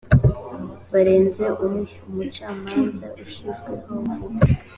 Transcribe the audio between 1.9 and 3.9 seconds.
umucamanza ushyizweho